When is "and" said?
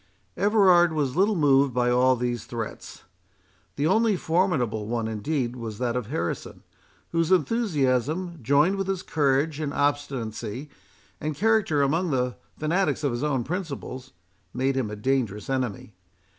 9.59-9.71, 11.19-11.35